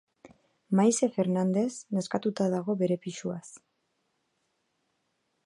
[0.79, 3.45] Masie Fernandez nazkatuta dago bere pixuaz